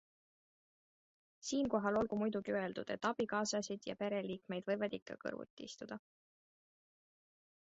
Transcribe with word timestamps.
Siinkohal 1.49 1.99
olgu 1.99 2.17
muidugi 2.21 2.55
öeldud, 2.61 2.93
et 2.95 3.05
abikaasasid 3.11 3.87
ja 3.91 3.97
pereliikmed 4.03 4.69
võivad 4.73 4.97
ikka 5.01 5.19
kõrvuti 5.27 5.69
istuda. 5.71 6.01